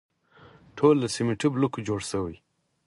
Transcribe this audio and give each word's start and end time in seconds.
ټول 0.77 0.95
له 1.01 1.07
سیمټي 1.15 1.47
بلوکو 1.53 1.79
جوړ 1.87 1.99
شوي. 2.11 2.35